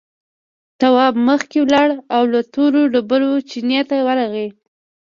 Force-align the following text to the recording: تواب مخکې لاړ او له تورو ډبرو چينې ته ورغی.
تواب 0.79 1.13
مخکې 1.27 1.59
لاړ 1.73 1.89
او 2.15 2.23
له 2.33 2.39
تورو 2.53 2.81
ډبرو 2.93 3.31
چينې 3.49 3.81
ته 3.89 3.95
ورغی. 4.07 4.47